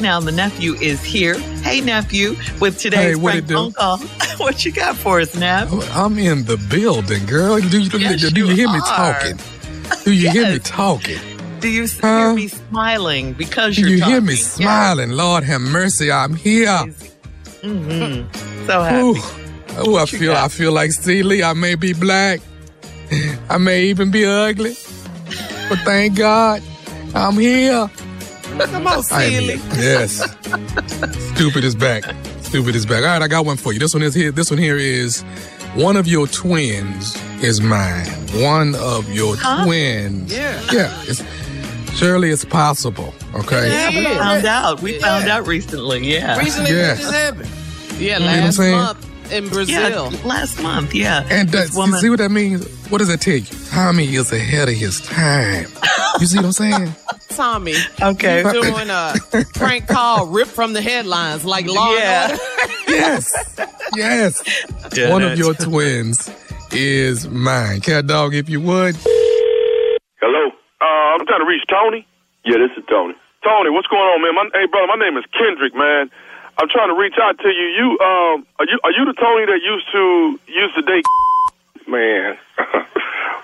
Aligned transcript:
Now 0.00 0.18
the 0.20 0.32
nephew 0.32 0.74
is 0.74 1.02
here. 1.04 1.38
Hey 1.62 1.80
nephew, 1.80 2.34
with 2.60 2.78
today's 2.78 3.16
Hey, 3.18 3.22
prank 3.22 3.48
phone 3.48 3.72
call. 3.72 3.98
what 4.38 4.64
you 4.64 4.72
got 4.72 4.96
for 4.96 5.20
us, 5.20 5.34
Nap? 5.36 5.68
I'm 5.92 6.18
in 6.18 6.44
the 6.44 6.56
building, 6.70 7.26
girl. 7.26 7.60
Do 7.60 7.80
you, 7.82 7.98
Yes, 7.98 8.20
do 8.32 8.40
you 8.40 8.46
you 8.48 8.56
hear 8.56 8.68
me 8.70 8.80
talking? 8.80 9.38
Do 10.04 10.12
you 10.12 10.30
hear 10.30 10.50
me 10.52 10.58
talking? 10.58 11.18
Do 11.60 11.68
you 11.68 11.86
Huh? 12.00 12.16
hear 12.28 12.34
me 12.34 12.48
smiling 12.48 13.32
because 13.34 13.78
you're 13.78 13.90
you 13.90 13.96
hear 13.96 14.04
talking? 14.20 14.26
me 14.26 14.34
smiling? 14.36 15.10
Lord 15.10 15.44
have 15.44 15.60
mercy, 15.60 16.10
I'm 16.10 16.34
here. 16.34 16.78
hmm 17.62 18.22
So 18.66 18.82
happy. 18.82 18.96
Ooh, 18.96 19.86
Ooh, 19.86 19.96
I 19.98 20.06
feel? 20.06 20.32
I 20.34 20.48
feel 20.48 20.72
like 20.72 20.92
Steely. 20.92 21.44
I 21.44 21.52
may 21.52 21.74
be 21.74 21.92
black. 21.92 22.40
I 23.50 23.58
may 23.58 23.84
even 23.84 24.10
be 24.10 24.24
ugly. 24.24 24.74
But 25.68 25.78
thank 25.80 26.16
God, 26.16 26.62
I'm 27.14 27.34
here. 27.34 27.88
Come 28.58 28.86
on, 28.86 29.02
I 29.10 29.24
am 29.24 29.30
silly. 29.32 29.54
Yes. 29.80 30.20
Stupid 31.34 31.64
is 31.64 31.74
back. 31.74 32.04
Stupid 32.42 32.74
is 32.76 32.84
back. 32.84 33.02
All 33.02 33.08
right, 33.08 33.22
I 33.22 33.28
got 33.28 33.46
one 33.46 33.56
for 33.56 33.72
you. 33.72 33.78
This 33.78 33.94
one 33.94 34.02
is 34.02 34.14
here. 34.14 34.30
This 34.32 34.50
one 34.50 34.58
here 34.58 34.76
is 34.76 35.22
one 35.74 35.96
of 35.96 36.06
your 36.06 36.26
twins 36.26 37.16
is 37.42 37.60
mine. 37.60 38.06
One 38.34 38.74
of 38.76 39.08
your 39.12 39.36
Huh? 39.36 39.64
twins. 39.64 40.32
Yeah. 40.34 40.60
Yeah. 40.72 41.02
It's, 41.06 41.22
surely 41.96 42.30
it's 42.30 42.44
possible. 42.44 43.14
Okay. 43.34 43.70
Yeah, 43.70 43.88
we 43.90 44.04
found 44.18 44.44
out. 44.46 44.82
We 44.82 44.94
Yeah. 44.94 45.00
found 45.00 45.28
out 45.28 45.46
recently. 45.46 46.12
Yeah. 46.12 46.38
Recently, 46.38 46.72
Yeah. 46.76 46.88
what 46.90 46.98
just 47.00 47.12
happened? 47.14 47.48
Yeah, 47.98 48.18
know 48.18 48.26
what 48.26 48.34
I'm 48.34 48.44
last 48.44 48.58
month 48.58 49.32
in 49.32 49.44
Yeah, 49.44 49.50
Brazil. 49.50 50.12
last 50.24 50.60
month. 50.62 50.94
Yeah. 50.94 51.24
And 51.30 51.48
This 51.50 51.70
that, 51.70 51.76
woman- 51.76 52.00
see 52.00 52.10
what 52.10 52.18
that 52.18 52.30
means? 52.30 52.66
What 52.90 52.98
does 52.98 53.08
that 53.08 53.20
tell 53.20 53.34
you? 53.36 53.44
Tommy 53.70 54.14
is 54.16 54.32
ahead 54.32 54.68
of 54.68 54.74
his 54.74 55.00
time. 55.00 55.66
You 56.20 56.26
see 56.26 56.36
what 56.36 56.46
I'm 56.46 56.52
saying? 56.52 56.94
Tommy, 57.36 57.74
Okay. 58.02 58.42
you 58.44 58.52
doing 58.62 58.90
a 58.90 59.14
prank 59.54 59.86
call 59.86 60.26
ripped 60.26 60.50
from 60.50 60.72
the 60.72 60.82
headlines 60.82 61.44
like 61.44 61.66
Law 61.66 61.94
Yeah. 61.96 62.30
and 62.30 62.32
Order? 62.32 62.42
Yes. 62.88 63.56
Yes. 63.94 64.42
One 65.10 65.22
of 65.22 65.38
your 65.38 65.54
twins 65.54 66.28
is 66.72 67.28
mine. 67.28 67.80
Cat 67.80 68.06
dog, 68.08 68.34
if 68.34 68.48
you 68.48 68.60
would. 68.60 68.96
Hello. 70.20 70.50
Uh, 70.80 70.84
I'm 71.14 71.24
trying 71.26 71.40
to 71.40 71.46
reach 71.46 71.62
Tony. 71.70 72.06
Yeah, 72.44 72.58
this 72.58 72.76
is 72.76 72.84
Tony. 72.88 73.14
Tony, 73.44 73.70
what's 73.70 73.86
going 73.86 74.02
on, 74.02 74.20
man? 74.22 74.34
My, 74.34 74.50
hey, 74.58 74.66
brother, 74.66 74.86
my 74.88 74.96
name 74.96 75.16
is 75.16 75.24
Kendrick, 75.32 75.74
man. 75.74 76.10
I'm 76.58 76.68
trying 76.68 76.88
to 76.88 76.98
reach 77.00 77.14
out 77.22 77.38
to 77.38 77.48
you. 77.48 77.66
You, 77.78 77.86
um, 78.04 78.46
are 78.58 78.66
you 78.66 78.78
are 78.84 78.90
you 78.92 79.04
the 79.06 79.14
Tony 79.14 79.46
that 79.46 79.60
used 79.64 79.86
to 79.92 80.38
used 80.52 80.74
to 80.74 80.82
date? 80.82 81.04
Man, 81.88 82.36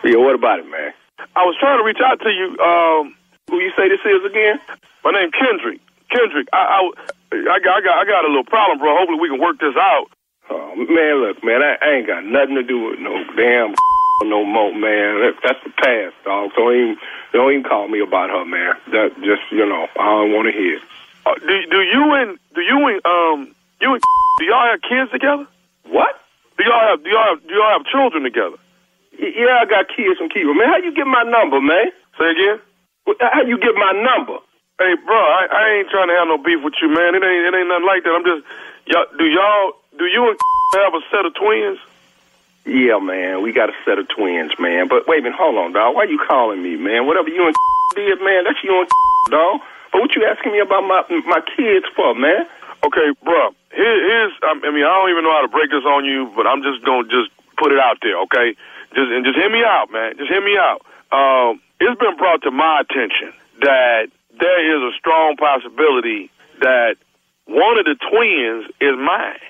yeah. 0.05 0.17
What 0.17 0.35
about 0.35 0.59
it, 0.61 0.67
man? 0.71 0.93
I 1.35 1.45
was 1.45 1.57
trying 1.59 1.79
to 1.79 1.85
reach 1.85 1.99
out 2.05 2.21
to 2.21 2.31
you. 2.31 2.59
Um, 2.61 3.15
who 3.49 3.61
you 3.61 3.71
say 3.77 3.89
this 3.89 4.01
is 4.05 4.25
again? 4.27 4.59
My 5.05 5.13
name 5.13 5.31
Kendrick. 5.31 5.81
Kendrick. 6.11 6.49
I, 6.53 6.91
I, 7.33 7.37
I 7.37 7.59
got, 7.63 7.79
I 7.79 7.81
got, 7.81 7.99
I 7.99 8.05
got 8.05 8.25
a 8.25 8.29
little 8.29 8.45
problem, 8.45 8.79
bro. 8.79 8.97
Hopefully 8.97 9.19
we 9.21 9.29
can 9.29 9.41
work 9.41 9.59
this 9.61 9.77
out. 9.77 10.07
Oh 10.51 10.75
man, 10.77 11.15
look, 11.23 11.43
man, 11.43 11.63
I, 11.63 11.75
I 11.83 11.89
ain't 11.99 12.07
got 12.07 12.25
nothing 12.25 12.55
to 12.55 12.63
do 12.63 12.79
with 12.91 13.01
no 13.01 13.11
damn 13.35 13.75
no 14.23 14.45
more, 14.45 14.71
man. 14.73 15.19
That, 15.23 15.35
that's 15.43 15.59
the 15.65 15.71
past, 15.83 16.15
dog. 16.25 16.51
Don't 16.55 16.75
even 16.75 16.97
don't 17.33 17.51
even 17.51 17.65
call 17.65 17.89
me 17.89 18.01
about 18.01 18.31
her, 18.31 18.45
man. 18.45 18.75
That 18.93 19.15
just 19.27 19.43
you 19.51 19.67
know, 19.67 19.87
I 19.99 20.07
don't 20.07 20.33
want 20.33 20.47
to 20.47 20.55
hear. 20.55 20.79
Uh, 21.27 21.35
do 21.35 21.55
do 21.67 21.83
you 21.83 22.15
and 22.15 22.39
do 22.55 22.61
you 22.63 22.79
and 22.87 23.01
um 23.07 23.55
you 23.81 23.95
and 23.95 24.03
do 24.39 24.45
y'all 24.45 24.71
have 24.71 24.83
kids 24.83 25.11
together? 25.11 25.47
What? 25.91 26.15
Do 26.59 26.65
y'all 26.65 26.95
have 26.95 27.03
do 27.03 27.11
y'all 27.11 27.35
have 27.35 27.43
do 27.43 27.55
y'all 27.55 27.79
have 27.79 27.87
children 27.87 28.23
together? 28.23 28.57
Yeah, 29.19 29.59
I 29.63 29.65
got 29.67 29.89
kids 29.89 30.19
from 30.19 30.29
kids. 30.29 30.47
Man, 30.47 30.69
how 30.69 30.79
you 30.79 30.95
get 30.95 31.07
my 31.07 31.25
number, 31.25 31.61
man? 31.61 31.91
Say 32.19 32.31
again. 32.31 32.61
How 33.07 33.43
you 33.43 33.59
get 33.59 33.75
my 33.75 33.93
number? 33.93 34.39
Hey, 34.79 34.93
bro, 35.07 35.17
I, 35.17 35.47
I 35.49 35.65
ain't 35.81 35.89
trying 35.89 36.09
to 36.09 36.17
have 36.21 36.29
no 36.29 36.37
beef 36.37 36.61
with 36.63 36.75
you, 36.83 36.89
man. 36.93 37.15
It 37.15 37.25
ain't 37.25 37.43
it 37.49 37.55
ain't 37.57 37.69
nothing 37.71 37.87
like 37.89 38.05
that. 38.05 38.13
I'm 38.13 38.27
just 38.27 38.45
y'all. 38.85 39.09
Do 39.17 39.25
y'all 39.25 39.73
do 39.97 40.05
you 40.05 40.29
and 40.29 40.39
have 40.85 40.93
a 40.93 41.01
set 41.09 41.25
of 41.25 41.33
twins? 41.35 41.79
Yeah, 42.67 42.99
man, 42.99 43.41
we 43.43 43.53
got 43.55 43.71
a 43.71 43.77
set 43.87 43.97
of 43.99 44.09
twins, 44.11 44.53
man. 44.59 44.89
But 44.89 45.07
wait 45.07 45.21
a 45.21 45.23
minute, 45.23 45.39
hold 45.39 45.57
on, 45.57 45.73
dog. 45.73 45.95
Why 45.95 46.05
you 46.05 46.19
calling 46.19 46.61
me, 46.63 46.77
man? 46.77 47.07
Whatever 47.07 47.31
you 47.31 47.47
and 47.47 47.55
did, 47.97 48.21
man, 48.21 48.45
that's 48.45 48.61
you 48.63 48.75
and 48.75 48.91
dog. 49.31 49.61
But 49.93 50.03
what 50.03 50.15
you 50.15 50.27
asking 50.27 50.53
me 50.53 50.61
about 50.61 50.83
my 50.83 51.01
my 51.25 51.41
kids 51.57 51.87
for, 51.95 52.13
man? 52.15 52.45
Okay, 52.85 53.17
bro. 53.25 53.55
Here, 53.73 53.97
here's 53.97 54.33
I 54.45 54.53
mean 54.69 54.85
I 54.85 54.93
don't 54.93 55.09
even 55.09 55.25
know 55.25 55.33
how 55.33 55.47
to 55.47 55.49
break 55.49 55.71
this 55.71 55.87
on 55.87 56.05
you, 56.05 56.29
but 56.37 56.45
I'm 56.47 56.61
just 56.61 56.85
gonna 56.85 57.09
just 57.09 57.31
put 57.57 57.73
it 57.73 57.81
out 57.81 57.97
there, 58.03 58.21
okay? 58.29 58.53
Just 58.93 59.09
and 59.09 59.25
just 59.25 59.41
hear 59.41 59.49
me 59.49 59.65
out, 59.65 59.89
man. 59.89 60.19
Just 60.19 60.29
hear 60.29 60.45
me 60.45 60.59
out. 60.61 60.85
Um, 61.17 61.63
it's 61.81 62.01
been 62.01 62.17
brought 62.17 62.43
to 62.43 62.51
my 62.51 62.81
attention 62.81 63.33
that 63.61 64.09
there 64.39 64.61
is 64.77 64.95
a 64.95 64.97
strong 64.99 65.37
possibility 65.37 66.31
that 66.61 66.97
one 67.47 67.79
of 67.79 67.85
the 67.85 67.97
twins 68.11 68.67
is 68.81 68.97
mine. 68.99 69.41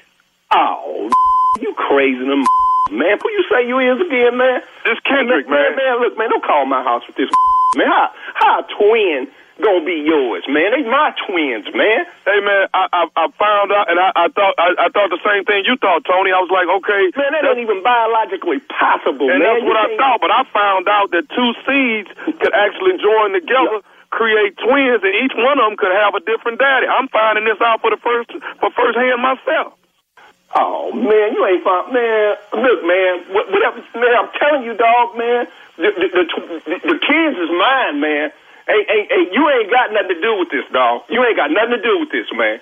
Oh, 0.53 1.11
you 1.61 1.75
crazy 1.75 2.19
them 2.19 2.45
man. 2.91 3.19
Who 3.23 3.31
you 3.31 3.45
say 3.51 3.67
you 3.67 3.79
is 3.79 4.01
again, 4.01 4.37
man? 4.37 4.61
This 4.85 4.99
Kendrick, 5.05 5.49
man. 5.49 5.75
Man, 5.75 5.77
man, 5.77 6.01
look, 6.01 6.19
man, 6.19 6.31
don't 6.31 6.45
call 6.45 6.67
my 6.67 6.83
house 6.83 7.03
with 7.07 7.17
this 7.17 7.31
man. 7.77 7.87
How 7.89 8.11
how 8.35 8.61
a 8.61 8.67
twin 8.79 9.29
gonna 9.67 9.83
be 9.83 10.07
yours, 10.07 10.47
man? 10.47 10.71
They 10.71 10.87
my 10.87 11.11
twins, 11.27 11.67
man. 11.75 12.07
Hey, 12.23 12.39
man, 12.39 12.71
I 12.71 12.87
I, 12.95 13.03
I 13.19 13.25
found 13.35 13.75
out, 13.75 13.91
and 13.91 13.99
I, 13.99 14.15
I 14.15 14.27
thought 14.31 14.55
I, 14.55 14.87
I 14.87 14.89
thought 14.95 15.11
the 15.11 15.19
same 15.27 15.43
thing 15.43 15.67
you 15.67 15.75
thought, 15.83 16.07
Tony. 16.07 16.31
I 16.31 16.39
was 16.39 16.53
like, 16.55 16.71
okay, 16.71 17.11
man, 17.19 17.35
that 17.35 17.43
ain't 17.51 17.59
even 17.59 17.83
biologically 17.83 18.63
possible, 18.71 19.27
and 19.27 19.43
man. 19.43 19.47
that's 19.51 19.67
what 19.67 19.75
I 19.75 19.91
You 19.91 19.99
thought. 19.99 20.23
But 20.23 20.31
I 20.31 20.47
found 20.55 20.87
out 20.87 21.11
that 21.11 21.27
two 21.35 21.51
seeds 21.67 22.11
could 22.39 22.55
actually 22.55 23.03
join 23.03 23.35
together. 23.35 23.83
Create 24.15 24.55
twins, 24.63 25.03
and 25.03 25.13
each 25.19 25.35
one 25.35 25.59
of 25.59 25.67
them 25.67 25.77
could 25.77 25.91
have 25.91 26.15
a 26.15 26.23
different 26.23 26.63
daddy. 26.63 26.87
I'm 26.87 27.11
finding 27.11 27.45
this 27.45 27.59
out 27.61 27.83
for 27.83 27.91
the 27.91 27.99
first 27.99 28.31
for 28.63 28.71
first 28.71 28.97
hand 28.97 29.19
myself. 29.19 29.75
Oh 30.55 30.95
man, 30.95 31.35
you 31.35 31.43
ain't 31.43 31.65
found 31.67 31.93
man. 31.93 32.39
Look, 32.55 32.81
man, 32.87 33.13
whatever, 33.35 33.83
man. 33.99 34.15
I'm 34.15 34.31
telling 34.39 34.63
you, 34.63 34.79
dog, 34.79 35.19
man. 35.19 35.51
The 35.77 35.91
the, 35.91 36.07
the, 36.07 36.25
the, 36.71 36.77
the 36.87 36.99
kids 37.03 37.37
is 37.37 37.51
mine, 37.51 37.99
man. 38.01 38.31
Hey, 38.67 38.83
hey, 38.91 39.03
hey, 39.07 39.25
you 39.31 39.43
ain't 39.47 39.71
got 39.71 39.95
nothing 39.95 40.19
to 40.19 40.21
do 40.21 40.39
with 40.43 40.51
this, 40.51 40.67
dog. 40.75 41.07
You 41.09 41.23
ain't 41.23 41.39
got 41.39 41.51
nothing 41.55 41.79
to 41.79 41.83
do 41.83 42.03
with 42.03 42.11
this, 42.11 42.27
man. 42.35 42.59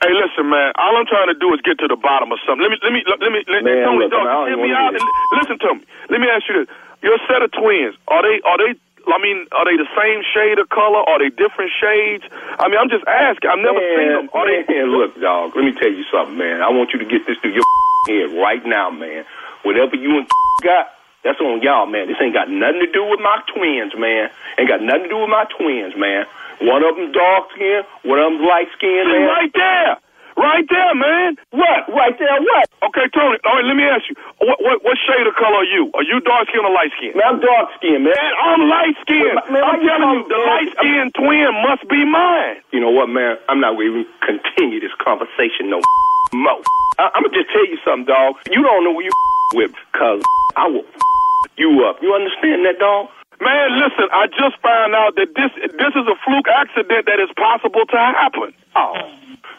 Hey, 0.00 0.12
listen, 0.16 0.48
man. 0.48 0.72
All 0.80 0.96
I'm 0.96 1.06
trying 1.06 1.28
to 1.28 1.38
do 1.38 1.52
is 1.54 1.60
get 1.60 1.78
to 1.84 1.86
the 1.86 1.96
bottom 2.00 2.32
of 2.32 2.40
something. 2.48 2.64
Let 2.64 2.72
me, 2.72 2.78
let 2.82 2.92
me, 2.92 3.04
let 3.06 3.20
me, 3.30 3.44
let 3.46 3.62
Man, 3.62 3.84
Tony, 3.84 4.08
listen, 4.08 4.16
dog, 4.16 4.26
I 4.26 4.48
hear 4.48 4.58
me 4.58 4.72
out. 4.72 4.96
and 4.96 5.04
listen 5.38 5.58
to 5.60 5.70
me. 5.76 5.82
Let 6.08 6.18
me 6.24 6.26
ask 6.32 6.48
you 6.48 6.64
this: 6.64 6.68
Your 7.04 7.18
set 7.28 7.44
of 7.44 7.52
twins 7.52 7.94
are 8.08 8.24
they, 8.24 8.40
are 8.42 8.58
they? 8.58 8.74
I 9.06 9.18
mean, 9.20 9.46
are 9.52 9.66
they 9.66 9.76
the 9.76 9.86
same 9.98 10.22
shade 10.32 10.58
of 10.58 10.70
color? 10.70 11.04
Are 11.04 11.18
they 11.18 11.28
different 11.28 11.70
shades? 11.74 12.24
I 12.58 12.66
mean, 12.66 12.78
I'm 12.80 12.88
just 12.88 13.04
asking. 13.06 13.50
I've 13.50 13.60
never 13.60 13.78
seen 13.94 14.08
them. 14.08 14.30
Are 14.32 14.46
man, 14.46 14.64
they? 14.66 14.82
look, 14.88 15.20
dog. 15.20 15.54
Let 15.54 15.64
me 15.68 15.72
tell 15.76 15.90
you 15.92 16.02
something, 16.10 16.38
man. 16.38 16.62
I 16.62 16.70
want 16.70 16.90
you 16.96 16.98
to 16.98 17.04
get 17.06 17.26
this 17.26 17.36
through 17.38 17.54
your 17.54 17.66
head 18.08 18.32
right 18.40 18.64
now, 18.64 18.90
man. 18.90 19.24
Whatever 19.62 19.96
you 19.96 20.18
and 20.18 20.26
got, 20.62 20.90
that's 21.24 21.40
on 21.40 21.62
y'all, 21.62 21.86
man. 21.86 22.08
This 22.08 22.16
ain't 22.20 22.34
got 22.34 22.50
nothing 22.50 22.80
to 22.82 22.90
do 22.90 23.04
with 23.06 23.20
my 23.20 23.38
twins, 23.54 23.92
man. 23.96 24.30
Ain't 24.58 24.68
got 24.68 24.82
nothing 24.82 25.04
to 25.04 25.08
do 25.08 25.18
with 25.22 25.30
my 25.30 25.46
twins, 25.56 25.94
man. 25.96 26.26
One 26.62 26.82
of 26.84 26.94
them 26.96 27.10
dark 27.12 27.50
skin, 27.54 27.82
one 28.06 28.18
of 28.18 28.32
them 28.32 28.42
light 28.46 28.68
skin, 28.76 29.02
See, 29.06 29.12
man. 29.18 29.26
right 29.26 29.52
there. 29.54 29.96
Right 30.32 30.64
there, 30.64 30.94
man. 30.96 31.36
What? 31.52 31.92
Right 31.92 32.16
there, 32.18 32.40
what? 32.40 32.64
Okay, 32.88 33.04
Tony. 33.12 33.36
All 33.44 33.52
right, 33.60 33.66
let 33.68 33.76
me 33.76 33.84
ask 33.84 34.08
you. 34.08 34.16
What 34.40 34.58
what, 34.64 34.80
what 34.82 34.96
shade 35.04 35.26
of 35.28 35.34
color 35.36 35.60
are 35.60 35.68
you? 35.68 35.90
Are 35.92 36.02
you 36.02 36.20
dark 36.24 36.48
skin 36.48 36.64
or 36.64 36.72
light 36.72 36.88
skin? 36.96 37.12
Man, 37.14 37.36
I'm 37.36 37.40
dark 37.40 37.68
skinned, 37.76 38.02
man. 38.02 38.16
Man, 38.16 38.32
I'm 38.40 38.60
light 38.64 38.96
skinned. 39.04 39.38
Man, 39.52 39.60
I'm 39.62 39.82
you 39.84 39.88
telling 39.92 40.08
you, 40.08 40.28
the 40.32 40.40
light 40.40 40.70
skinned 40.80 41.12
twin 41.14 41.52
must 41.68 41.84
be 41.86 42.00
mine. 42.08 42.64
You 42.72 42.80
know 42.80 42.88
what, 42.90 43.12
man? 43.12 43.36
I'm 43.52 43.60
not 43.60 43.76
going 43.76 43.92
to 43.92 44.00
even 44.00 44.06
continue 44.24 44.80
this 44.80 44.94
conversation 45.04 45.68
no 45.68 45.78
more. 46.32 46.64
I- 46.98 47.12
I'm 47.12 47.28
going 47.28 47.36
to 47.36 47.38
just 47.44 47.52
tell 47.52 47.66
you 47.68 47.76
something, 47.84 48.06
dog. 48.08 48.40
You 48.50 48.62
don't 48.64 48.84
know 48.88 48.94
who 48.96 49.04
you 49.04 49.12
with, 49.54 49.76
because 49.92 50.22
I 50.56 50.64
will 50.66 50.84
you 51.62 51.86
up. 51.86 52.02
You 52.02 52.10
understand 52.10 52.66
that, 52.66 52.82
dog? 52.82 53.06
Man, 53.38 53.78
listen, 53.78 54.06
I 54.10 54.26
just 54.34 54.58
found 54.62 54.94
out 54.94 55.14
that 55.18 55.34
this 55.38 55.50
this 55.78 55.92
is 55.94 56.06
a 56.10 56.16
fluke 56.26 56.46
accident 56.50 57.06
that 57.06 57.18
is 57.22 57.30
possible 57.38 57.86
to 57.86 57.96
happen. 57.98 58.50
Oh. 58.74 58.98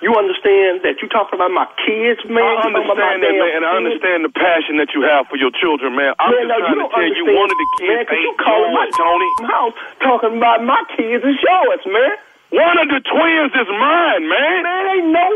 You 0.03 0.11
understand 0.19 0.83
that 0.83 0.99
you 0.99 1.07
talking 1.07 1.39
about 1.39 1.51
my 1.55 1.63
kids, 1.79 2.19
man? 2.27 2.43
I 2.43 2.67
You 2.67 2.75
my 2.75 2.83
understand 2.83 3.23
that, 3.23 3.35
man, 3.39 3.51
and 3.55 3.63
I 3.63 3.71
understand 3.79 4.19
the 4.27 4.31
passion 4.35 4.75
that 4.83 4.91
you 4.91 4.99
have 5.07 5.31
for 5.31 5.39
your 5.39 5.51
children, 5.55 5.95
man. 5.95 6.11
I'm 6.19 6.31
Man, 6.35 6.47
just 6.47 6.51
no, 6.51 6.59
trying 6.59 6.75
you 6.75 6.83
to 6.83 6.91
tell 6.91 7.11
you 7.23 7.25
one 7.39 7.47
of 7.51 7.55
the 7.59 7.67
kids 7.79 7.87
man, 7.87 8.03
'cause 8.07 8.19
you 8.19 8.31
ain't 8.35 8.43
calling 8.43 8.71
my 8.75 8.83
yours, 8.87 8.99
Tony. 8.99 9.29
house 9.47 9.75
talking 10.03 10.33
about 10.39 10.59
my 10.63 10.81
kids 10.95 11.23
is 11.23 11.39
yours, 11.39 11.83
man. 11.87 12.13
One 12.51 12.77
of 12.83 12.87
the 12.91 12.99
twins 12.99 13.51
is 13.55 13.69
mine, 13.79 14.23
man. 14.27 14.59
Man, 14.63 14.83
ain't 14.95 15.07
no. 15.11 15.27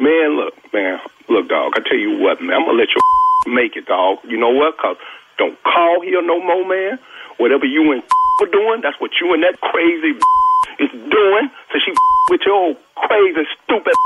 Man, 0.00 0.28
look, 0.36 0.54
man, 0.72 1.00
look, 1.28 1.48
dog. 1.48 1.72
I 1.76 1.80
tell 1.84 1.96
you 2.00 2.16
what, 2.20 2.40
man. 2.40 2.56
I'm 2.60 2.64
gonna 2.68 2.76
let 2.80 2.88
your 2.92 3.04
make 3.52 3.76
it, 3.76 3.86
dog. 3.88 4.20
You 4.28 4.36
know 4.36 4.52
what? 4.52 4.76
Cause 4.78 4.96
don't 5.40 5.56
call 5.64 6.04
here 6.04 6.20
no 6.20 6.36
more, 6.36 6.68
man. 6.68 7.00
Whatever 7.40 7.64
you 7.64 7.90
and 7.92 8.04
were 8.40 8.52
doing, 8.52 8.84
that's 8.84 9.00
what 9.00 9.16
you 9.16 9.32
and 9.32 9.42
that 9.42 9.56
crazy 9.64 10.12
is 10.84 10.92
doing. 10.92 11.48
So 11.72 11.80
she 11.80 11.96
with 12.30 12.44
your 12.44 12.54
old 12.54 12.76
crazy 12.94 13.48
stupid. 13.64 13.96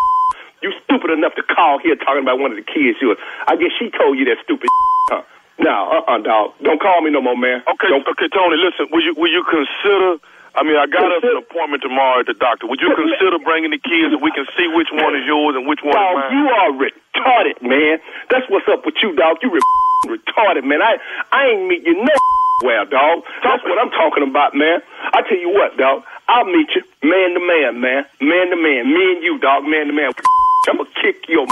You 0.63 0.73
stupid 0.87 1.11
enough 1.11 1.35
to 1.35 1.43
call 1.43 1.79
here 1.83 1.97
talking 1.97 2.23
about 2.23 2.39
one 2.39 2.53
of 2.53 2.57
the 2.57 2.65
kids. 2.65 2.97
You, 3.03 3.19
I 3.47 3.57
guess 3.57 3.75
she 3.77 3.91
told 3.91 4.17
you 4.17 4.25
that 4.31 4.39
stupid. 4.45 4.71
Huh? 5.11 5.23
No, 5.59 5.75
uh, 5.91 6.11
uh 6.15 6.19
dog. 6.23 6.55
Don't 6.63 6.81
call 6.81 7.03
me 7.03 7.11
no 7.11 7.21
more, 7.21 7.37
man. 7.37 7.61
Okay, 7.69 7.91
Don't, 7.91 8.07
okay, 8.07 8.31
Tony. 8.33 8.57
Listen, 8.57 8.87
will 8.91 9.03
you 9.03 9.13
will 9.19 9.31
you 9.31 9.45
consider? 9.45 10.23
I 10.55 10.63
mean, 10.63 10.79
I 10.79 10.87
got 10.87 11.11
us 11.11 11.23
an 11.27 11.35
appointment 11.37 11.83
tomorrow 11.83 12.21
at 12.23 12.27
the 12.31 12.35
doctor. 12.39 12.67
Would 12.71 12.81
you 12.81 12.95
consider 12.95 13.39
bringing 13.43 13.71
the 13.75 13.83
kids 13.83 14.15
and 14.15 14.23
we 14.23 14.31
can 14.31 14.47
see 14.57 14.71
which 14.71 14.87
one 14.95 15.15
is 15.19 15.27
yours 15.27 15.59
and 15.59 15.67
which 15.67 15.83
one 15.83 15.91
is 15.91 15.99
Dog, 15.99 16.15
mine? 16.15 16.31
you 16.31 16.45
are 16.47 16.71
retarded, 16.79 17.59
man. 17.61 17.99
That's 18.31 18.47
what's 18.49 18.69
up 18.71 18.87
with 18.87 18.95
you, 19.03 19.15
dog. 19.19 19.39
You 19.43 19.51
re- 19.51 19.61
retarded, 20.15 20.63
man. 20.63 20.79
I 20.81 20.97
I 21.33 21.47
ain't 21.59 21.67
meet 21.67 21.83
you 21.83 21.99
no 21.99 22.15
well, 22.63 22.87
dog. 22.87 23.25
That's 23.43 23.63
what 23.67 23.83
I'm 23.83 23.91
talking 23.91 24.23
about, 24.23 24.55
man. 24.55 24.79
I 25.13 25.23
tell 25.27 25.39
you 25.39 25.51
what, 25.51 25.77
dog. 25.77 26.05
I'll 26.29 26.47
meet 26.47 26.71
you 26.79 26.83
man 27.03 27.35
to 27.35 27.43
man, 27.43 27.81
man. 27.83 28.07
Man 28.23 28.51
to 28.51 28.57
man. 28.57 28.87
Me 28.95 29.03
and 29.19 29.23
you, 29.27 29.39
dog. 29.43 29.65
Man 29.65 29.89
to 29.89 29.93
man. 29.93 30.13
I'm 30.71 30.79
gonna 30.79 30.89
kick 31.03 31.29
your. 31.29 31.47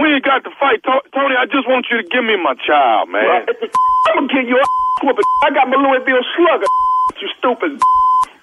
We 0.00 0.12
ain't 0.12 0.24
got 0.24 0.44
to 0.44 0.50
fight, 0.58 0.80
Tony. 0.84 1.36
I 1.36 1.44
just 1.46 1.68
want 1.68 1.86
you 1.90 2.00
to 2.02 2.08
give 2.08 2.24
me 2.24 2.36
my 2.36 2.54
child, 2.66 3.08
man. 3.10 3.46
I'm 4.08 4.26
gonna 4.26 4.32
give 4.32 4.48
you 4.48 4.56
a 4.56 4.64
whooping. 5.04 5.24
I 5.44 5.50
got 5.50 5.68
my 5.68 5.76
Louisville 5.76 6.24
slugger. 6.36 6.66
You 7.18 7.28
stupid. 7.38 7.80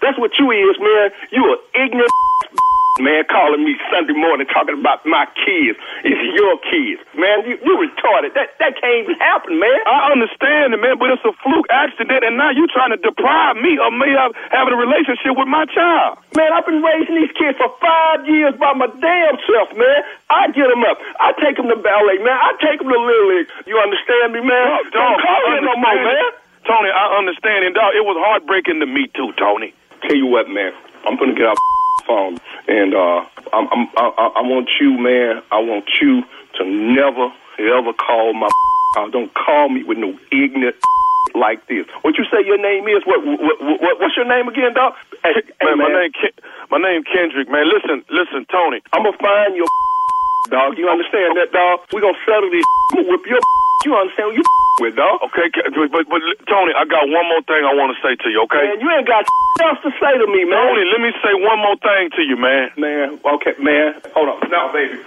That's 0.03 0.19
what 0.19 0.35
you 0.35 0.51
is, 0.51 0.75
man. 0.83 1.15
You 1.31 1.47
a 1.47 1.55
ignorant 1.79 2.11
man 2.99 3.23
calling 3.31 3.63
me 3.63 3.79
Sunday 3.87 4.11
morning 4.11 4.45
talking 4.51 4.75
about 4.75 4.99
my 5.07 5.23
kids. 5.31 5.79
It's 6.03 6.19
your 6.35 6.59
kids, 6.67 6.99
man. 7.15 7.47
You 7.47 7.55
you 7.63 7.73
retarded. 7.79 8.35
That 8.35 8.51
that 8.59 8.75
can't 8.83 9.07
even 9.07 9.15
happen, 9.23 9.63
man. 9.63 9.79
I 9.87 10.11
understand 10.11 10.75
it, 10.75 10.83
man, 10.83 10.99
but 10.99 11.07
it's 11.07 11.23
a 11.23 11.31
fluke 11.39 11.71
accident, 11.71 12.19
and 12.27 12.35
now 12.35 12.51
you 12.51 12.67
trying 12.67 12.91
to 12.91 12.99
deprive 12.99 13.55
me 13.63 13.79
of 13.79 13.95
me 13.95 14.11
of 14.11 14.35
having 14.51 14.75
a 14.75 14.79
relationship 14.83 15.39
with 15.39 15.47
my 15.47 15.63
child. 15.71 16.19
Man, 16.35 16.51
I've 16.51 16.67
been 16.67 16.83
raising 16.83 17.15
these 17.15 17.31
kids 17.39 17.55
for 17.55 17.71
five 17.79 18.27
years 18.27 18.59
by 18.59 18.75
my 18.75 18.91
damn 18.99 19.39
self, 19.47 19.71
man. 19.71 19.99
I 20.27 20.51
get 20.51 20.67
them 20.67 20.83
up. 20.83 20.99
I 21.23 21.31
take 21.39 21.55
them 21.55 21.71
to 21.71 21.79
ballet, 21.79 22.19
man. 22.19 22.35
I 22.35 22.59
take 22.59 22.83
them 22.83 22.91
to 22.91 22.99
Little 22.99 23.39
League. 23.39 23.47
You 23.71 23.79
understand 23.79 24.35
me, 24.35 24.43
man? 24.43 24.83
Don't 24.91 25.15
call 25.23 25.41
me 25.47 25.63
no 25.63 25.79
more, 25.79 25.95
man. 25.95 26.43
Tony, 26.67 26.91
I 26.91 27.19
understand, 27.19 27.65
and 27.67 27.75
dog, 27.75 27.91
it 27.91 28.05
was 28.07 28.15
heartbreaking 28.19 28.79
to 28.79 28.87
me 28.87 29.07
too, 29.15 29.31
Tony. 29.35 29.73
Tell 30.07 30.15
you 30.15 30.27
what, 30.27 30.49
man. 30.49 30.73
I'm 31.05 31.17
gonna 31.17 31.33
get 31.35 31.45
off 31.45 31.55
the 31.55 32.03
phone, 32.07 32.37
and 32.67 32.93
uh, 32.93 33.23
I'm, 33.53 33.67
I'm, 33.71 33.87
I, 33.97 34.39
I 34.39 34.41
want 34.43 34.69
you, 34.79 34.97
man. 34.99 35.41
I 35.51 35.59
want 35.59 35.85
you 36.01 36.23
to 36.59 36.63
never 36.65 37.31
ever 37.59 37.93
call 37.93 38.33
my. 38.33 38.49
Uh, 38.93 39.09
don't 39.09 39.33
call 39.33 39.69
me 39.69 39.81
with 39.81 39.97
no 39.97 40.13
ignorant 40.29 40.75
like 41.33 41.65
this. 41.65 41.87
What 42.05 42.13
you 42.13 42.25
say 42.29 42.45
your 42.45 42.61
name 42.61 42.85
is? 42.85 43.01
What, 43.09 43.25
what, 43.25 43.57
what 43.57 43.97
what's 43.97 44.13
your 44.15 44.29
name 44.29 44.47
again, 44.47 44.75
dog? 44.77 44.93
Hey, 45.25 45.33
hey, 45.33 45.65
Man, 45.65 45.79
my 45.81 45.89
name, 45.89 46.11
Ken- 46.13 46.37
my 46.69 46.77
name 46.77 47.01
Kendrick. 47.01 47.49
Man, 47.49 47.65
listen, 47.65 48.05
listen, 48.13 48.45
Tony. 48.53 48.85
I'm 48.93 49.01
gonna 49.01 49.17
find 49.17 49.55
your 49.57 49.65
dog. 50.53 50.77
You 50.77 50.93
understand 50.93 51.33
that, 51.41 51.49
dog? 51.49 51.89
We 51.89 52.01
gonna 52.05 52.13
settle 52.21 52.51
this. 52.53 52.61
I'm 52.93 53.01
gonna 53.01 53.09
whip 53.17 53.25
your. 53.25 53.41
You 53.81 53.97
understand 53.97 54.37
you 54.37 54.43
with, 54.81 54.95
dog? 54.95 55.21
Okay, 55.29 55.49
but, 55.75 55.91
but, 55.91 56.05
but 56.09 56.21
Tony, 56.49 56.73
I 56.73 56.85
got 56.85 57.05
one 57.09 57.27
more 57.29 57.43
thing 57.45 57.61
I 57.61 57.73
want 57.73 57.93
to 57.93 57.99
say 58.01 58.15
to 58.15 58.29
you. 58.29 58.41
Okay, 58.49 58.63
Man, 58.73 58.79
you 58.81 58.89
ain't 58.89 59.07
got 59.07 59.25
else 59.61 59.79
to 59.85 59.91
say 60.01 60.17
to 60.17 60.27
me, 60.27 60.45
man. 60.45 60.57
Tony, 60.57 60.83
let 60.89 61.01
me 61.01 61.11
say 61.21 61.33
one 61.37 61.59
more 61.61 61.77
thing 61.77 62.09
to 62.17 62.21
you, 62.25 62.35
man. 62.35 62.71
Man, 62.77 63.19
okay, 63.37 63.53
man. 63.61 64.01
Hold 64.17 64.29
on. 64.29 64.49
Now, 64.49 64.73
baby. 64.73 64.97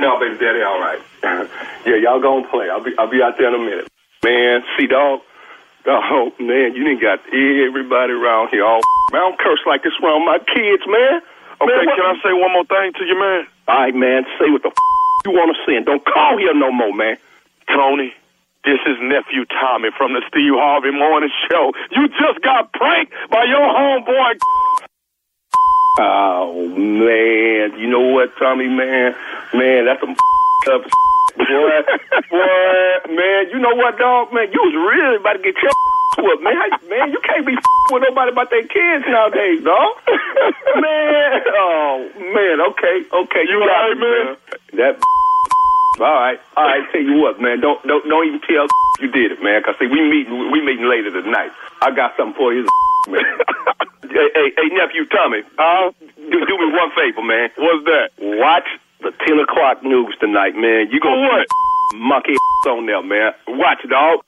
Now, 0.00 0.18
baby, 0.18 0.38
daddy, 0.40 0.62
all 0.62 0.80
right. 0.80 1.00
yeah, 1.86 1.96
y'all 2.00 2.20
gonna 2.20 2.48
play. 2.48 2.70
I'll 2.70 2.82
be 2.82 2.96
I'll 2.98 3.10
be 3.10 3.22
out 3.22 3.36
there 3.38 3.48
in 3.48 3.54
a 3.54 3.62
minute. 3.62 3.88
Man, 4.24 4.64
see, 4.76 4.86
dog. 4.86 5.20
Oh, 5.86 6.32
man, 6.40 6.74
you 6.74 6.84
didn't 6.84 7.00
got 7.00 7.20
everybody 7.32 8.12
around 8.12 8.50
here 8.50 8.64
all. 8.64 8.80
Man, 9.12 9.22
I 9.22 9.24
don't 9.30 9.38
curse 9.38 9.60
like 9.66 9.82
this 9.84 9.92
around 10.02 10.26
my 10.26 10.38
kids, 10.38 10.82
man. 10.88 11.22
Okay, 11.60 11.72
Man, 11.74 11.86
can 11.96 12.04
I 12.04 12.14
say 12.22 12.32
one 12.32 12.52
more 12.52 12.66
thing 12.66 12.92
to 12.98 13.04
you, 13.04 13.18
man? 13.18 13.46
All 13.68 13.80
right, 13.80 13.94
man. 13.94 14.24
Say 14.38 14.50
what 14.50 14.62
the 14.62 14.68
f- 14.68 15.24
you 15.26 15.32
want 15.32 15.54
to 15.54 15.58
say, 15.64 15.76
and 15.76 15.86
don't 15.86 16.04
call 16.04 16.36
here 16.38 16.54
no 16.54 16.70
more, 16.72 16.92
man. 16.92 17.16
Tony, 17.68 18.12
this 18.64 18.78
is 18.86 18.96
nephew 19.00 19.44
Tommy 19.46 19.88
from 19.96 20.12
the 20.12 20.22
Steve 20.28 20.52
Harvey 20.54 20.90
Morning 20.90 21.30
Show. 21.50 21.72
You 21.92 22.08
just 22.08 22.40
got 22.42 22.72
pranked 22.72 23.12
by 23.30 23.44
your 23.44 23.64
homeboy. 23.64 24.34
Oh 26.00 26.68
man, 26.76 27.78
you 27.78 27.88
know 27.88 28.00
what, 28.00 28.30
Tommy, 28.38 28.68
man, 28.68 29.14
man, 29.54 29.86
that's 29.86 30.00
some 30.00 30.10
up, 30.70 30.82
boy, 31.38 31.82
boy, 32.30 33.14
man. 33.14 33.50
You 33.50 33.58
know 33.58 33.74
what, 33.74 33.98
dog, 33.98 34.32
man, 34.32 34.48
you 34.52 34.60
was 34.62 34.74
really 34.74 35.16
about 35.16 35.32
to 35.34 35.38
get 35.42 35.54
your 35.62 35.72
whooped, 36.18 36.42
man. 36.44 36.54
How- 36.54 36.78
Man, 36.88 37.10
you 37.12 37.20
can't 37.22 37.44
be 37.46 37.54
with 37.92 38.02
nobody 38.02 38.32
about 38.32 38.50
their 38.50 38.62
kids 38.66 39.04
nowadays, 39.08 39.62
dog. 39.64 39.92
man, 40.76 41.42
oh 41.56 42.08
man, 42.18 42.60
okay, 42.70 43.02
okay, 43.12 43.42
you, 43.48 43.58
You 43.58 43.66
got 43.66 43.66
right, 43.66 43.90
it, 43.92 43.98
man? 43.98 44.36
That. 44.74 45.17
All 46.00 46.06
right, 46.14 46.38
all 46.56 46.64
right. 46.64 46.86
Tell 46.92 47.02
you 47.02 47.18
what, 47.18 47.40
man. 47.40 47.60
Don't 47.60 47.82
don't 47.86 48.06
don't 48.08 48.26
even 48.26 48.40
tell 48.40 48.66
you 49.00 49.10
did 49.10 49.32
it, 49.32 49.42
man. 49.42 49.62
Cause 49.62 49.74
see, 49.78 49.86
we 49.86 50.00
meeting 50.08 50.50
we 50.50 50.62
meeting 50.62 50.88
later 50.88 51.10
tonight. 51.10 51.50
I 51.82 51.90
got 51.90 52.16
something 52.16 52.34
for 52.36 52.54
you, 52.54 52.66
man. 53.08 53.22
hey, 54.02 54.28
hey, 54.34 54.48
hey, 54.56 54.68
nephew 54.74 55.06
Tommy. 55.06 55.42
Uh, 55.58 55.90
do, 56.16 56.38
do 56.46 56.54
me 56.58 56.70
one 56.70 56.90
favor, 56.94 57.22
man. 57.22 57.50
What's 57.58 57.84
that? 57.86 58.10
Watch 58.18 58.68
the 59.00 59.12
ten 59.26 59.38
o'clock 59.40 59.82
news 59.82 60.14
tonight, 60.20 60.54
man. 60.54 60.88
You 60.90 61.00
gonna 61.00 61.22
what? 61.22 61.46
monkey 61.94 62.34
on 62.66 62.86
there, 62.86 63.02
man. 63.02 63.32
Watch, 63.48 63.78
dog. 63.88 64.20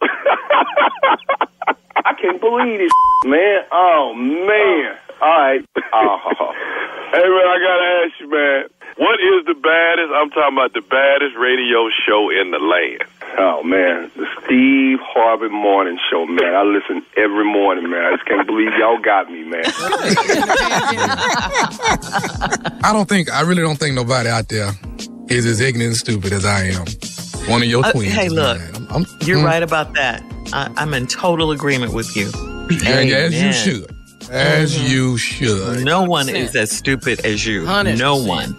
I 2.05 2.15
can't 2.21 2.41
believe 2.41 2.79
this, 2.79 2.93
man. 3.27 3.63
Oh 3.71 4.15
man. 4.15 4.97
All 5.21 5.29
right. 5.29 5.65
Oh. 5.93 6.53
Hey 7.13 7.27
man, 7.27 7.47
I 7.47 7.59
gotta 7.61 7.87
ask 8.07 8.21
you, 8.21 8.31
man. 8.31 8.65
What 9.01 9.17
is 9.19 9.47
the 9.47 9.55
baddest? 9.55 10.13
I'm 10.15 10.29
talking 10.29 10.53
about 10.59 10.75
the 10.75 10.83
baddest 10.83 11.35
radio 11.37 11.89
show 12.07 12.29
in 12.29 12.51
the 12.51 12.59
land. 12.59 13.03
Oh 13.39 13.63
man, 13.63 14.11
the 14.15 14.27
Steve 14.45 14.99
Harvey 15.01 15.49
Morning 15.49 15.99
Show, 16.11 16.27
man. 16.27 16.55
I 16.55 16.63
listen 16.65 17.03
every 17.17 17.45
morning, 17.51 17.89
man. 17.91 18.05
I 18.05 18.11
just 18.17 18.27
can't 18.27 18.47
believe 18.47 18.69
y'all 18.79 19.01
got 19.01 19.31
me, 19.33 19.45
man. 19.45 19.63
I 22.85 22.91
don't 22.93 23.09
think, 23.09 23.33
I 23.33 23.41
really 23.41 23.63
don't 23.63 23.79
think 23.79 23.95
nobody 23.95 24.29
out 24.29 24.49
there 24.51 24.73
is 25.29 25.47
as 25.47 25.61
ignorant 25.61 25.89
and 25.89 25.97
stupid 25.97 26.33
as 26.35 26.45
I 26.45 26.65
am. 26.67 26.85
One 27.51 27.63
of 27.63 27.69
your 27.69 27.87
Uh, 27.87 27.93
twins. 27.93 28.13
hey, 28.13 28.29
look. 28.29 28.61
I'm- 28.61 28.87
I'm- 28.91 29.07
You're 29.23 29.39
mm, 29.39 29.45
right 29.45 29.63
about 29.63 29.95
that. 29.95 30.23
I, 30.53 30.69
I'm 30.77 30.93
in 30.93 31.07
total 31.07 31.53
agreement 31.53 31.95
with 31.95 32.15
you. 32.17 32.31
And 32.85 33.11
as 33.11 33.33
you 33.43 33.53
should. 33.55 33.97
As 34.31 34.79
you 34.93 35.17
should. 35.17 35.85
No 35.85 36.03
one 36.03 36.29
is 36.29 36.55
as 36.55 36.71
stupid 36.71 37.25
as 37.25 37.47
you. 37.47 37.63
100%. 37.63 37.97
No 37.99 38.17
one. 38.17 38.55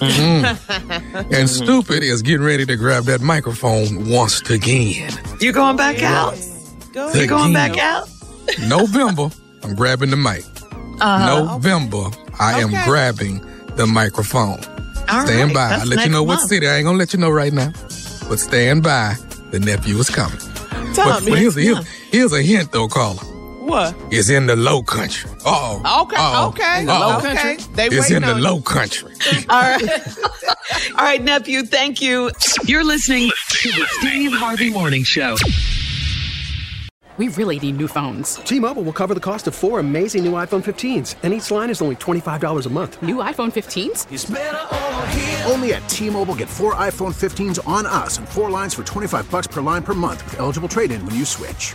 And 0.00 1.48
stupid 1.48 2.02
is 2.02 2.22
getting 2.22 2.44
ready 2.46 2.64
to 2.66 2.76
grab 2.76 3.04
that 3.04 3.20
microphone 3.20 4.08
once 4.08 4.48
again. 4.50 5.12
You 5.40 5.52
going 5.52 5.76
back 5.76 6.02
out? 6.02 6.34
Go 6.92 7.12
You 7.12 7.26
going 7.26 7.52
back 7.52 7.76
out? 7.78 8.08
November, 8.66 9.28
I'm 9.62 9.74
grabbing 9.74 10.10
the 10.10 10.16
mic. 10.16 10.44
Uh-huh. 11.00 11.44
November, 11.54 12.04
I 12.40 12.60
am 12.60 12.72
Okay. 12.74 12.84
grabbing 12.84 13.40
the 13.76 13.86
microphone. 13.86 14.58
All 15.08 15.24
Stand 15.26 15.48
right, 15.50 15.54
by. 15.54 15.68
that's 15.70 15.82
I'll 15.82 15.88
let 15.88 15.90
you 15.90 15.96
next 15.96 16.10
know 16.10 16.22
what 16.22 16.36
month. 16.38 16.48
city. 16.48 16.68
I 16.68 16.76
ain't 16.76 16.84
gonna 16.84 16.98
let 16.98 17.12
you 17.12 17.18
know 17.18 17.30
right 17.30 17.52
now. 17.52 17.72
But 18.28 18.38
stand 18.40 18.82
by. 18.82 19.16
The 19.50 19.60
nephew 19.60 19.96
is 19.96 20.10
coming. 20.10 20.38
But, 20.38 20.94
Tommy. 20.94 21.30
but 21.30 21.38
here's, 21.38 21.56
a, 21.56 21.60
here's, 21.60 21.86
here's 22.10 22.32
a 22.32 22.42
hint 22.42 22.72
though, 22.72 22.88
caller. 22.88 23.22
What? 23.68 23.94
is 24.10 24.30
in 24.30 24.46
the 24.46 24.56
low 24.56 24.82
country. 24.82 25.30
Uh-oh. 25.44 26.02
Okay, 26.04 26.16
Uh-oh. 26.16 26.48
okay, 26.48 26.80
In 26.80 26.86
the 26.86 26.94
low 26.98 27.18
okay. 27.18 27.34
country? 27.36 27.64
They 27.74 27.86
It's 27.86 27.96
waiting 28.00 28.16
in 28.16 28.22
the 28.22 28.32
on 28.34 28.42
low 28.42 28.60
country. 28.62 29.12
All 29.50 29.60
right. 29.60 29.82
All 30.96 31.04
right, 31.04 31.22
nephew, 31.22 31.62
thank 31.64 32.00
you. 32.00 32.30
You're 32.64 32.84
listening 32.84 33.30
to 33.50 33.68
the 33.70 33.86
Steve 34.00 34.32
Harvey 34.32 34.70
Morning 34.70 35.04
Show. 35.04 35.36
We 37.18 37.28
really 37.28 37.58
need 37.58 37.76
new 37.76 37.88
phones. 37.88 38.36
T-Mobile 38.36 38.84
will 38.84 38.92
cover 38.92 39.12
the 39.12 39.18
cost 39.20 39.48
of 39.48 39.54
four 39.54 39.80
amazing 39.80 40.22
new 40.24 40.32
iPhone 40.32 40.62
15s, 40.64 41.16
and 41.24 41.34
each 41.34 41.50
line 41.50 41.68
is 41.68 41.82
only 41.82 41.96
$25 41.96 42.64
a 42.66 42.68
month. 42.70 43.02
New 43.02 43.16
iPhone 43.16 43.50
15s? 43.52 44.06
Only 45.50 45.74
at 45.74 45.86
T-Mobile 45.88 46.36
get 46.36 46.48
four 46.48 46.76
iPhone 46.76 47.12
15s 47.12 47.58
on 47.66 47.86
us 47.86 48.18
and 48.18 48.28
four 48.28 48.50
lines 48.50 48.72
for 48.72 48.84
25 48.84 49.28
bucks 49.32 49.48
per 49.48 49.60
line 49.60 49.82
per 49.82 49.94
month 49.94 50.24
with 50.26 50.38
eligible 50.38 50.68
trade-in 50.68 51.04
when 51.04 51.16
you 51.16 51.24
switch. 51.24 51.74